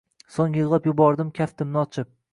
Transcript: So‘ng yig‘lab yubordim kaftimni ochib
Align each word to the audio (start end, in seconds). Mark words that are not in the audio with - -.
So‘ng 0.37 0.55
yig‘lab 0.59 0.89
yubordim 0.91 1.31
kaftimni 1.41 1.83
ochib 1.87 2.13